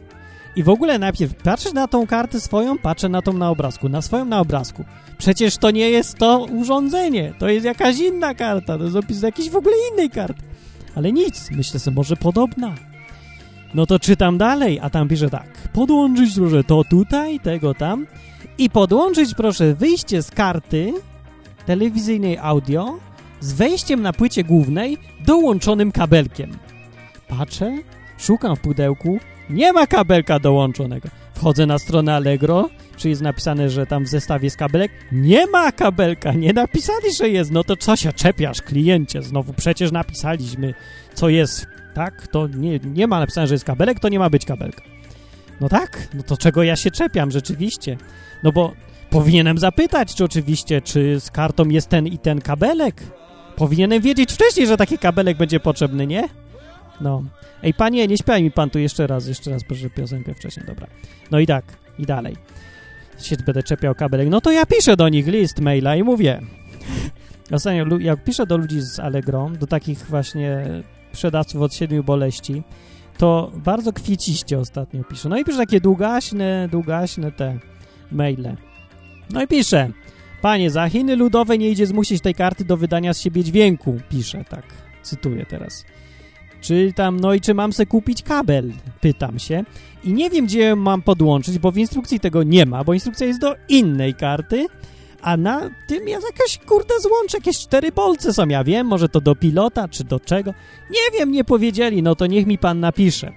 [0.56, 4.02] I w ogóle najpierw patrzę na tą kartę swoją, patrzę na tą na obrazku, na
[4.02, 4.84] swoją na obrazku.
[5.18, 9.50] Przecież to nie jest to urządzenie, to jest jakaś inna karta, to jest opis jakiejś
[9.50, 10.42] w ogóle innej karty.
[10.94, 12.74] Ale nic, myślę sobie, może podobna.
[13.74, 15.68] No to czytam dalej, a tam pisze tak.
[15.72, 18.06] Podłączyć proszę to tutaj, tego tam
[18.58, 20.92] i podłączyć proszę wyjście z karty
[21.66, 22.98] telewizyjnej audio
[23.40, 26.50] z wejściem na płycie głównej dołączonym kabelkiem.
[27.28, 27.78] Patrzę,
[28.18, 29.18] szukam w pudełku,
[29.50, 31.08] nie ma kabelka dołączonego.
[31.34, 34.92] Wchodzę na stronę Allegro, czy jest napisane, że tam w zestawie jest kabelek?
[35.12, 37.50] Nie ma kabelka, nie napisali, że jest.
[37.50, 39.22] No to co się czepiasz, kliencie?
[39.22, 40.74] Znowu przecież napisaliśmy,
[41.14, 42.26] co jest, tak?
[42.26, 44.82] To nie, nie ma napisane, że jest kabelek, to nie ma być kabelka.
[45.60, 47.96] No tak, no to czego ja się czepiam rzeczywiście?
[48.42, 48.72] No bo
[49.10, 53.02] powinienem zapytać, czy oczywiście, czy z kartą jest ten i ten kabelek.
[53.56, 56.28] Powinienem wiedzieć wcześniej, że taki kabelek będzie potrzebny, nie?
[57.00, 57.22] No.
[57.62, 60.86] Ej, panie, nie śpiewaj mi pan tu jeszcze raz, jeszcze raz proszę piosenkę wcześniej, dobra.
[61.30, 61.64] No i tak,
[61.98, 62.36] i dalej.
[63.22, 64.28] Się będę czepiał kabelek.
[64.28, 66.40] No to ja piszę do nich list maila i mówię.
[67.52, 70.64] Ostatnio, jak piszę do ludzi z Allegro, do takich właśnie
[71.12, 72.62] sprzedawców od siedmiu boleści,
[73.18, 75.28] to bardzo kwieciście ostatnio piszę.
[75.28, 77.58] No i piszę takie długaśne, długaśne te
[78.12, 78.56] maile.
[79.30, 79.90] No i piszę.
[80.42, 84.00] Panie, za Chiny ludowe nie idzie zmusić tej karty do wydania z siebie dźwięku.
[84.08, 84.64] Piszę tak.
[85.02, 85.84] Cytuję teraz.
[86.64, 88.72] Czy tam, no i czy mam se kupić kabel?
[89.00, 89.64] Pytam się.
[90.04, 93.40] I nie wiem, gdzie mam podłączyć, bo w instrukcji tego nie ma, bo instrukcja jest
[93.40, 94.66] do innej karty,
[95.22, 99.20] a na tym jest jakaś, kurde, złącze, jakieś cztery bolce są, ja wiem, może to
[99.20, 100.54] do pilota, czy do czego.
[100.90, 103.32] Nie wiem, nie powiedzieli, no to niech mi pan napisze.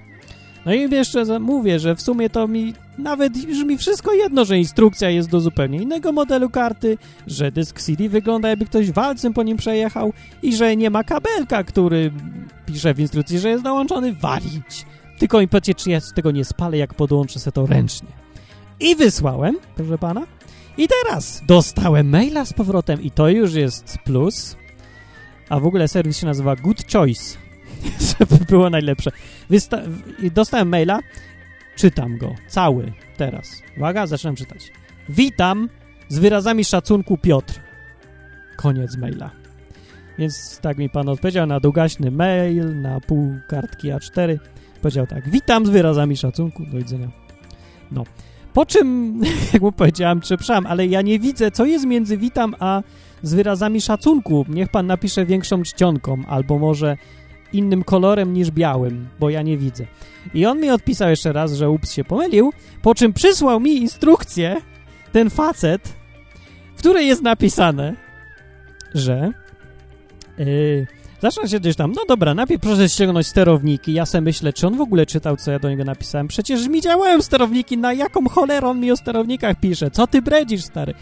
[0.65, 4.57] No i jeszcze mówię, że w sumie to mi nawet już mi wszystko jedno, że
[4.57, 9.43] instrukcja jest do zupełnie innego modelu karty, że dysk CD wygląda jakby ktoś walcem po
[9.43, 12.11] nim przejechał i że nie ma kabelka, który
[12.65, 14.85] pisze w instrukcji, że jest dołączony, walić.
[15.19, 18.09] Tylko mi powiedzcie, czy ja tego nie spalę, jak podłączę sobie to ręcznie.
[18.79, 20.27] I wysłałem, proszę pana.
[20.77, 24.55] I teraz dostałem maila z powrotem i to już jest plus.
[25.49, 27.37] A w ogóle serwis się nazywa Good Choice,
[28.19, 29.11] żeby było najlepsze.
[29.49, 29.81] Wysta
[30.33, 30.99] dostałem maila,
[31.77, 33.61] czytam go, cały, teraz.
[33.77, 34.71] Uwaga, zaczynam czytać.
[35.09, 35.69] Witam
[36.07, 37.59] z wyrazami szacunku Piotr.
[38.55, 39.31] Koniec maila.
[40.17, 44.37] Więc tak mi pan odpowiedział na długaśny mail, na pół kartki A4.
[44.81, 47.07] Powiedział tak, witam z wyrazami szacunku, do widzenia.
[47.91, 48.03] No.
[48.53, 49.21] Po czym,
[49.53, 52.81] jak mu powiedziałem, przepraszam, ale ja nie widzę, co jest między witam a
[53.23, 54.45] z wyrazami szacunku.
[54.49, 56.97] Niech pan napisze większą czcionką, albo może
[57.53, 59.85] innym kolorem niż białym, bo ja nie widzę.
[60.33, 64.61] I on mi odpisał jeszcze raz, że ups się pomylił, po czym przysłał mi instrukcję,
[65.11, 65.93] ten facet,
[66.75, 67.95] w której jest napisane,
[68.93, 69.31] że
[70.37, 70.87] yy,
[71.21, 74.77] zaczyna się gdzieś tam, no dobra, najpierw proszę ściągnąć sterowniki, ja sobie myślę, czy on
[74.77, 78.69] w ogóle czytał, co ja do niego napisałem, przecież mi działają sterowniki, na jaką cholerą
[78.69, 80.93] on mi o sterownikach pisze, co ty bredzisz, stary?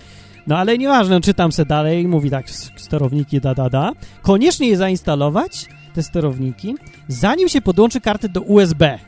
[0.48, 5.68] No ale nieważne, czytam se dalej, mówi tak, sterowniki da da da, koniecznie je zainstalować,
[5.96, 6.76] te sterowniki,
[7.08, 9.00] zanim się podłączy kartę do USB.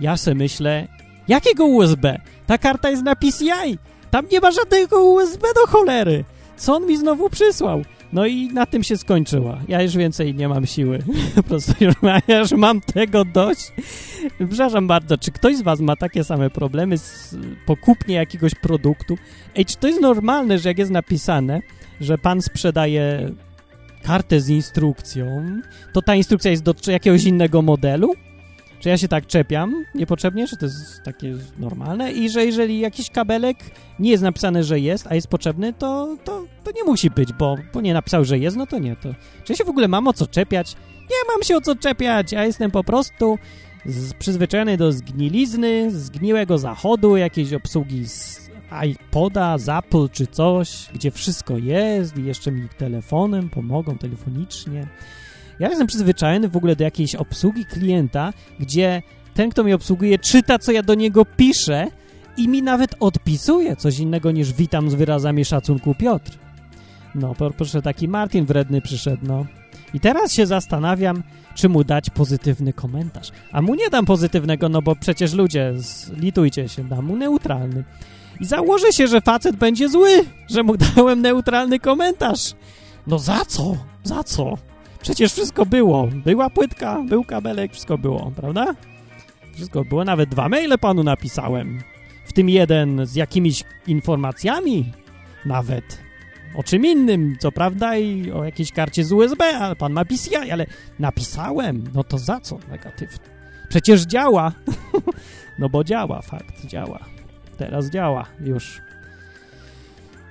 [0.00, 0.88] Ja se myślę,
[1.28, 2.18] jakiego USB?
[2.46, 3.78] Ta karta jest na PCI,
[4.10, 6.24] tam nie ma żadnego USB do cholery.
[6.56, 7.82] Co on mi znowu przysłał?
[8.12, 9.58] No i na tym się skończyła.
[9.68, 10.98] Ja już więcej nie mam siły.
[11.36, 11.94] po prostu już,
[12.28, 13.72] ja już mam tego dość.
[14.38, 19.16] Przepraszam bardzo, czy ktoś z was ma takie same problemy z pokupnie jakiegoś produktu?
[19.56, 21.60] Ej, czy to jest normalne, że jak jest napisane,
[22.00, 23.30] że pan sprzedaje
[24.04, 25.60] kartę z instrukcją,
[25.92, 28.14] to ta instrukcja jest do jakiegoś innego modelu?
[28.80, 33.10] Czy ja się tak czepiam niepotrzebnie, że to jest takie normalne i że jeżeli jakiś
[33.10, 33.56] kabelek
[33.98, 37.56] nie jest napisane, że jest, a jest potrzebny, to, to, to nie musi być, bo,
[37.74, 38.96] bo nie napisał, że jest, no to nie.
[38.96, 39.08] To,
[39.44, 40.76] czy ja się w ogóle mam o co czepiać?
[41.00, 43.38] Nie mam się o co czepiać, ja jestem po prostu
[44.18, 48.43] przyzwyczajony do zgnilizny, zgniłego zachodu, jakiejś obsługi z
[48.86, 54.86] iPoda, z Apple czy coś, gdzie wszystko jest i jeszcze mi telefonem pomogą, telefonicznie.
[55.58, 59.02] Ja jestem przyzwyczajony w ogóle do jakiejś obsługi klienta, gdzie
[59.34, 61.86] ten, kto mnie obsługuje, czyta, co ja do niego piszę
[62.36, 66.38] i mi nawet odpisuje coś innego niż witam z wyrazami szacunku Piotr.
[67.14, 69.46] No, proszę, taki Martin wredny przyszedł, no.
[69.94, 71.22] I teraz się zastanawiam,
[71.54, 73.30] czy mu dać pozytywny komentarz.
[73.52, 77.84] A mu nie dam pozytywnego, no bo przecież ludzie, zlitujcie się, dam mu neutralny.
[78.40, 82.54] I założę się, że facet będzie zły, że mu dałem neutralny komentarz.
[83.06, 83.76] No za co?
[84.04, 84.58] Za co?
[85.02, 86.08] Przecież wszystko było.
[86.24, 88.74] Była płytka, był kabelek, wszystko było, prawda?
[89.54, 91.82] Wszystko było, nawet dwa maile panu napisałem.
[92.26, 94.92] W tym jeden z jakimiś informacjami
[95.46, 96.04] nawet.
[96.56, 100.50] O czym innym, co prawda, i o jakiejś karcie z USB, ale pan ma PCI,
[100.50, 100.66] ale
[100.98, 101.84] napisałem.
[101.94, 103.18] No to za co negatywnie?
[103.68, 104.52] Przecież działa.
[105.58, 107.13] no bo działa, fakt, działa.
[107.54, 108.80] Teraz działa, już.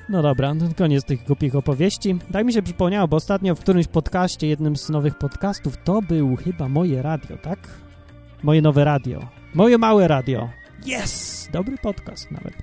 [0.09, 2.19] No dobra, to koniec tych głupich opowieści.
[2.31, 6.35] Tak mi się przypomniało, bo ostatnio w którymś podcaście, jednym z nowych podcastów, to był
[6.35, 7.59] chyba moje radio, tak?
[8.43, 9.27] Moje nowe radio.
[9.53, 10.49] Moje małe radio.
[10.87, 11.49] Yes!
[11.51, 12.53] Dobry podcast nawet.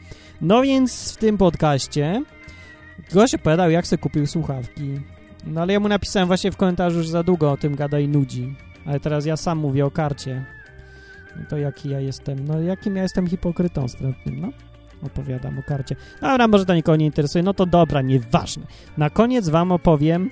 [0.41, 2.23] No więc w tym podcaście
[3.13, 5.01] gość opowiadał, jak sobie kupił słuchawki.
[5.47, 8.09] No ale ja mu napisałem właśnie w komentarzu, że za długo o tym gada i
[8.09, 8.57] nudzi.
[8.87, 10.45] Ale teraz ja sam mówię o karcie.
[11.49, 14.49] To jaki ja jestem, no jakim ja jestem hipokrytą strętnym, no.
[15.03, 15.97] Opowiadam o karcie.
[16.21, 18.67] Dobra, może to nikogo nie interesuje, no to dobra, nieważne.
[18.97, 20.31] Na koniec wam opowiem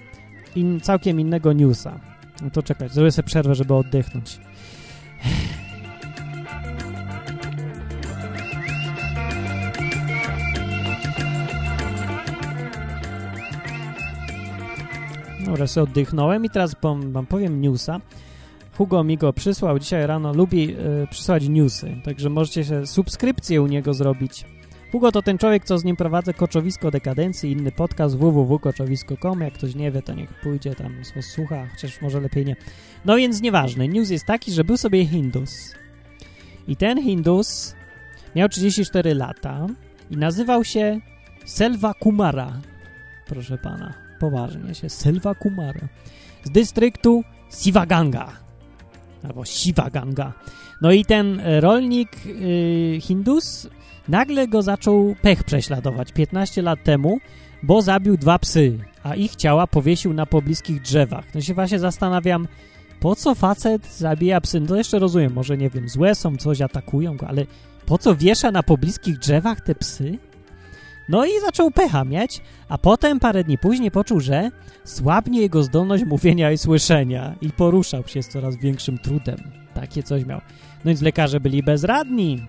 [0.57, 2.01] in, całkiem innego newsa.
[2.43, 4.41] No to czekać, zrobię sobie przerwę, żeby oddychnąć.
[15.47, 18.01] Dobra, sobie oddychnąłem i teraz wam powiem newsa.
[18.79, 23.67] Hugo mi go przysłał dzisiaj rano, lubi y, przysłać newsy, także możecie się subskrypcję u
[23.67, 24.45] niego zrobić.
[24.93, 29.41] Hugo to ten człowiek, co z nim prowadzę Koczowisko Dekadencji, inny podcast www.koczowisko.com.
[29.41, 32.57] Jak ktoś nie wie, to niech pójdzie tam, słucha, chociaż może lepiej nie.
[33.05, 35.75] No więc nieważne, news jest taki, że był sobie Hindus.
[36.69, 37.75] I ten Hindus
[38.37, 39.67] miał 34 lata
[40.11, 41.01] i nazywał się
[41.45, 42.53] Selva Kumara.
[43.27, 45.89] Proszę pana, poważnie się, Selva Kumara.
[46.45, 48.48] Z dystryktu Sivaganga
[49.23, 50.33] albo Sivaganga.
[50.81, 53.69] No i ten e, rolnik y, Hindus
[54.09, 57.19] nagle go zaczął pech prześladować 15 lat temu,
[57.63, 61.25] bo zabił dwa psy, a ich ciała powiesił na pobliskich drzewach.
[61.35, 62.49] No się właśnie zastanawiam,
[63.01, 64.61] po co facet zabija psy?
[64.61, 67.47] No to jeszcze rozumiem, może nie wiem, złe są, coś atakują go, ale
[67.87, 70.19] po co wiesza na pobliskich drzewach te psy?
[71.09, 74.51] No i zaczął pecha mieć, a potem parę dni później poczuł, że
[74.85, 79.37] słabnie jego zdolność mówienia i słyszenia i poruszał się z coraz większym trudem.
[79.75, 80.39] Takie coś miał.
[80.85, 82.47] No więc lekarze byli bezradni.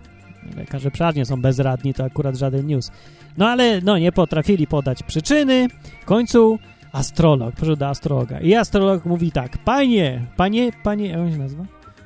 [0.58, 2.91] Lekarze przeważnie są bezradni, to akurat żaden news.
[3.38, 5.67] No ale no nie potrafili podać przyczyny.
[6.02, 6.60] W końcu
[6.91, 8.39] astrolog, proszę do astrologa.
[8.39, 11.63] I astrolog mówi tak, panie, panie, panie, jak on się nazywa?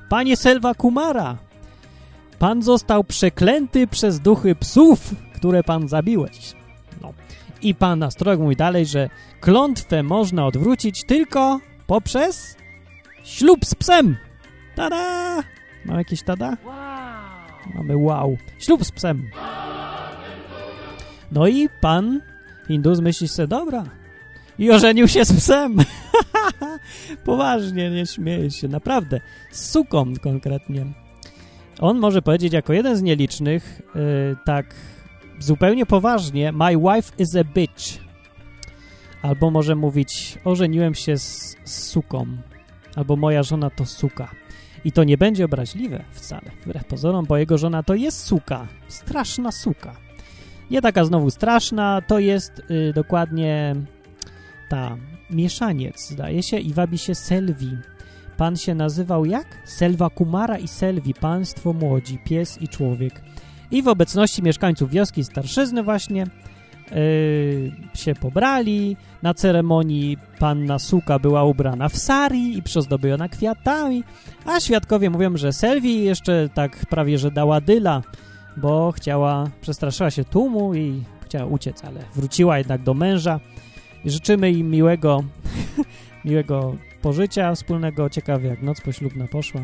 [0.10, 1.38] Panie Selva Kumara,
[2.39, 6.53] pan został przeklęty przez duchy psów, które pan zabiłeś.
[7.01, 7.13] No.
[7.62, 9.10] I pan astrolog mówi dalej, że
[9.41, 12.58] klątwę można odwrócić tylko poprzez
[13.23, 14.17] ślub z psem.
[14.75, 15.43] Tada!
[15.86, 16.58] Mamy jakieś tada?
[17.75, 18.38] Mamy wow.
[18.60, 19.29] Ślub z psem.
[21.32, 22.21] No i pan
[22.67, 23.84] Hindus myśli sobie, dobra.
[24.60, 25.77] I ożenił się z psem.
[27.25, 28.67] Poważnie, nie śmieje się.
[28.67, 29.21] Naprawdę.
[29.51, 30.86] Z suką konkretnie.
[31.79, 34.75] On może powiedzieć jako jeden z nielicznych, yy, tak
[35.43, 38.03] zupełnie poważnie, my wife is a bitch.
[39.21, 42.25] Albo może mówić, ożeniłem się z, z suką.
[42.95, 44.32] Albo moja żona to suka.
[44.86, 48.67] I to nie będzie obraźliwe wcale, wbrew pozorom, bo jego żona to jest suka.
[48.88, 49.95] Straszna suka.
[50.71, 53.75] Nie taka znowu straszna, to jest y, dokładnie
[54.69, 54.97] ta
[55.29, 57.77] mieszaniec, zdaje się, i wabi się Selvi.
[58.38, 59.47] Pan się nazywał jak?
[59.65, 63.21] Selva Kumara i Selvi, państwo młodzi, pies i człowiek.
[63.73, 66.27] I w obecności mieszkańców wioski starszyzny właśnie
[66.91, 68.97] yy, się pobrali.
[69.21, 74.03] Na ceremonii panna Suka była ubrana w sari i przyozdobiona kwiatami,
[74.45, 78.01] a świadkowie mówią, że Selvi jeszcze tak prawie, że dała dyla,
[78.57, 83.39] bo chciała, przestraszyła się tłumu i chciała uciec, ale wróciła jednak do męża.
[84.05, 85.23] I życzymy im miłego,
[86.25, 88.09] miłego pożycia wspólnego.
[88.09, 89.62] Ciekawe jak noc poślubna poszła.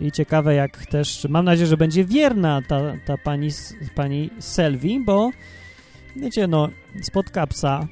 [0.00, 3.48] I ciekawe jak też, mam nadzieję, że będzie wierna ta, ta pani,
[3.94, 5.30] pani Selvi, bo
[6.16, 6.68] wiecie, no,
[7.02, 7.86] spotka psa,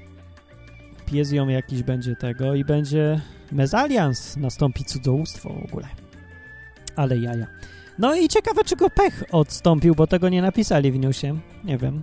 [1.06, 3.20] pies ją jakiś będzie tego i będzie
[3.52, 5.88] mezalians, nastąpi cudzołóstwo w ogóle.
[6.96, 7.46] Ale jaja.
[7.98, 11.40] No i ciekawe, czy go pech odstąpił, bo tego nie napisali w newsie.
[11.64, 12.02] Nie wiem.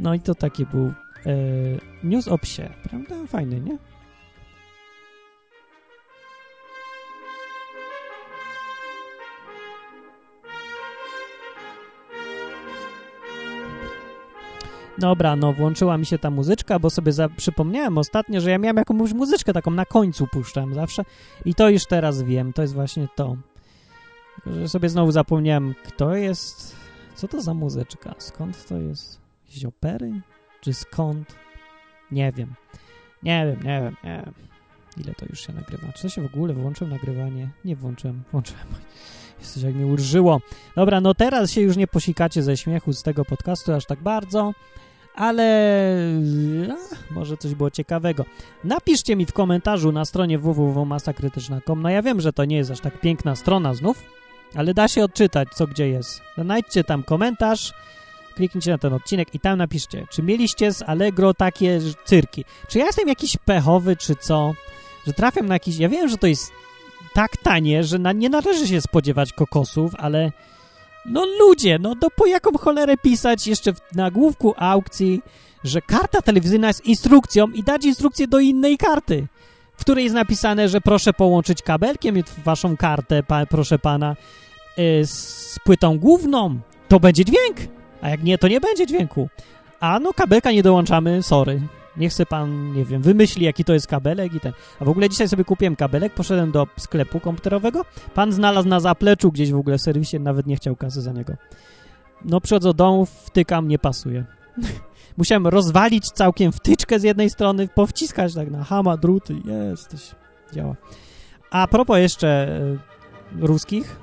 [0.00, 0.92] No i to taki był e,
[2.02, 3.14] news o psie, prawda?
[3.26, 3.78] Fajny, nie?
[14.98, 18.76] Dobra, no włączyła mi się ta muzyczka, bo sobie za, przypomniałem ostatnio, że ja miałem
[18.76, 21.04] jakąś muzyczkę taką na końcu puszczam zawsze
[21.44, 23.36] i to już teraz wiem, to jest właśnie to.
[24.46, 26.76] Że sobie znowu zapomniałem, kto jest,
[27.14, 30.20] co to za muzyczka, skąd to jest, jakieś opery,
[30.60, 31.34] czy skąd,
[32.10, 32.54] nie wiem,
[33.22, 34.34] nie wiem, nie wiem, nie wiem,
[34.96, 38.66] ile to już się nagrywa, czy to się w ogóle włączyłem nagrywanie, nie włączyłem, włączyłem,
[39.40, 40.40] Jesteś jak mnie urżyło.
[40.76, 44.52] Dobra, no teraz się już nie posikacie ze śmiechu z tego podcastu aż tak bardzo,
[45.14, 45.96] ale
[46.70, 48.24] a, może coś było ciekawego.
[48.64, 51.82] Napiszcie mi w komentarzu na stronie www.masakrytyczna.com.
[51.82, 54.02] No ja wiem, że to nie jest aż tak piękna strona znów,
[54.54, 56.20] ale da się odczytać, co gdzie jest.
[56.38, 57.72] Znajdźcie tam komentarz,
[58.34, 62.44] kliknijcie na ten odcinek i tam napiszcie, czy mieliście z Allegro takie cyrki.
[62.68, 64.54] Czy ja jestem jakiś pechowy, czy co?
[65.06, 65.76] Że trafiam na jakiś...
[65.78, 66.52] Ja wiem, że to jest
[67.14, 70.32] tak tanie, że na, nie należy się spodziewać kokosów, ale
[71.06, 75.22] no ludzie, no to po jaką cholerę pisać jeszcze w nagłówku aukcji,
[75.64, 79.26] że karta telewizyjna jest instrukcją i dać instrukcję do innej karty,
[79.76, 84.16] w której jest napisane, że proszę połączyć kabelkiem waszą kartę, pa, proszę pana,
[84.76, 87.56] yy, z płytą główną, to będzie dźwięk,
[88.02, 89.28] a jak nie, to nie będzie dźwięku.
[89.80, 91.60] A no kabelka nie dołączamy, sorry.
[91.96, 94.52] Niech se pan, nie wiem, wymyśli, jaki to jest kabelek i ten.
[94.80, 97.84] A w ogóle dzisiaj sobie kupiłem kabelek, poszedłem do sklepu komputerowego.
[98.14, 101.32] Pan znalazł na zapleczu gdzieś w ogóle w serwisie, nawet nie chciał kasy za niego.
[102.24, 104.24] No przychodzę do domu, wtykam, nie pasuje.
[105.16, 109.36] Musiałem rozwalić całkiem wtyczkę z jednej strony, powciskać tak na hama, druty,
[109.70, 110.14] jesteś,
[110.52, 110.76] działa.
[111.50, 112.58] A propos jeszcze
[113.42, 113.96] y, ruskich,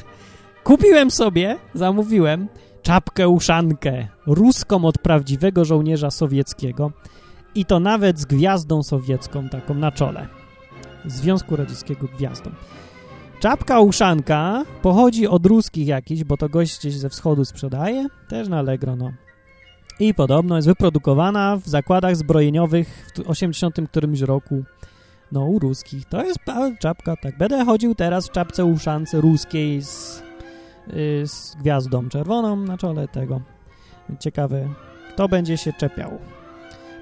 [0.64, 2.48] kupiłem sobie, zamówiłem
[2.82, 6.92] czapkę uszankę ruską od prawdziwego żołnierza sowieckiego
[7.54, 10.28] i to nawet z gwiazdą sowiecką taką na czole.
[11.04, 12.50] Związku Radzieckiego gwiazdą.
[13.40, 18.58] Czapka uszanka pochodzi od ruskich jakichś, bo to gość gdzieś ze wschodu sprzedaje, też na
[18.58, 19.12] Allegro, no.
[20.00, 24.62] I podobno jest wyprodukowana w zakładach zbrojeniowych w 80 którymś roku,
[25.32, 26.04] no u ruskich.
[26.04, 26.38] To jest
[26.80, 27.38] czapka, tak.
[27.38, 30.22] Będę chodził teraz w czapce uszance ruskiej z,
[30.86, 33.40] yy, z gwiazdą czerwoną na czole tego.
[34.20, 34.68] Ciekawe,
[35.14, 36.18] kto będzie się czepiał.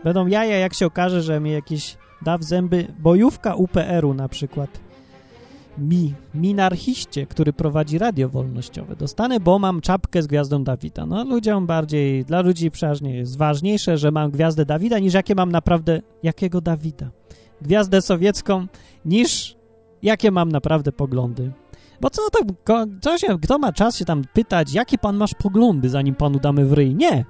[0.07, 4.81] Będą jaja, jak się okaże, że mi jakieś da w zęby bojówka UPR-u na przykład.
[5.79, 8.97] Mi, minarchiście, który prowadzi radio wolnościowe.
[8.97, 11.07] Dostanę, bo mam czapkę z gwiazdą Dawida.
[11.07, 15.53] No ludziom bardziej, dla ludzi przeważnie jest ważniejsze, że mam gwiazdę Dawida, niż jakie mam
[15.53, 17.11] naprawdę, jakiego Dawida?
[17.62, 18.66] Gwiazdę sowiecką,
[19.05, 19.57] niż
[20.03, 21.53] jakie mam naprawdę poglądy.
[22.01, 25.88] Bo co to, co się, kto ma czas się tam pytać, jakie pan masz poglądy,
[25.88, 26.95] zanim panu damy w ryj?
[26.95, 27.25] Nie.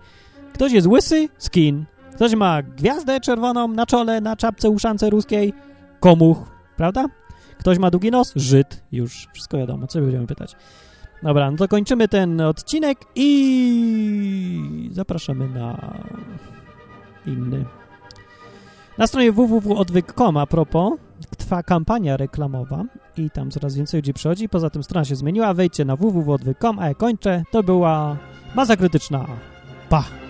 [0.53, 1.29] Ktoś jest łysy?
[1.39, 1.85] Skin.
[2.17, 5.53] Ktoś ma gwiazdę czerwoną na czole, na czapce uszance ruskiej?
[6.01, 6.39] Komuch,
[6.77, 7.07] prawda?
[7.59, 8.33] Ktoś ma długi nos?
[8.37, 8.83] Żyd.
[8.93, 10.57] Już wszystko wiadomo, co będziemy pytać.
[11.23, 15.95] Dobra, no to kończymy ten odcinek i zapraszamy na
[17.27, 17.65] inny.
[18.99, 20.93] Na stronie www.odwyk.com a propos
[21.39, 22.85] trwa kampania reklamowa
[23.17, 24.49] i tam coraz więcej ludzi przychodzi.
[24.49, 25.55] Poza tym strona się zmieniła.
[25.55, 27.43] Wejdźcie na www.odwyk.com, a ja kończę.
[27.51, 28.17] To była
[28.55, 29.27] masa krytyczna.
[29.89, 30.26] Pa!